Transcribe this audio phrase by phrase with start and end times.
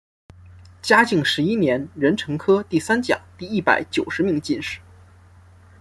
[0.81, 4.79] 嘉靖十一年壬辰科第三甲第一百九十名进士。